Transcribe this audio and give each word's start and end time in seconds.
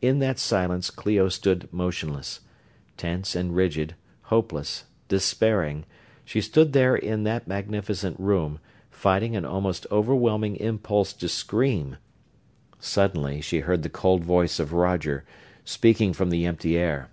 In 0.00 0.20
that 0.20 0.38
silence 0.38 0.88
Clio 0.88 1.28
stood 1.28 1.68
motionless. 1.72 2.42
Tense 2.96 3.34
and 3.34 3.56
rigid, 3.56 3.96
hopeless, 4.30 4.84
despairing, 5.08 5.84
she 6.24 6.40
stood 6.40 6.72
there 6.72 6.94
in 6.94 7.24
that 7.24 7.48
magnificent 7.48 8.20
room, 8.20 8.60
fighting 8.88 9.34
an 9.34 9.44
almost 9.44 9.84
overwhelming 9.90 10.54
impulse 10.58 11.12
to 11.14 11.28
scream. 11.28 11.96
Suddenly 12.78 13.40
she 13.40 13.58
heard 13.58 13.82
the 13.82 13.88
cold 13.88 14.22
voice 14.24 14.60
of 14.60 14.72
Roger, 14.72 15.24
speaking 15.64 16.12
from 16.12 16.30
the 16.30 16.46
empty 16.46 16.76
air. 16.78 17.10